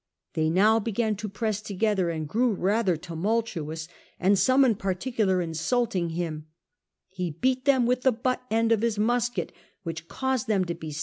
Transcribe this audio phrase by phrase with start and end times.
[0.33, 3.87] They now began to press together and grew rather tumultuous,
[4.19, 6.47] and some in 2 )articular insulting him,
[7.07, 9.51] he beat them with the butt end of his musket,
[9.85, 10.91] wliicli caused them to be